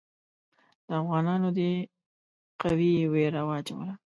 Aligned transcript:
د 0.87 0.89
افغانانو 1.01 1.49
دې 1.57 1.71
قوې 2.61 2.91
وېره 3.13 3.41
واچوله. 3.47 3.93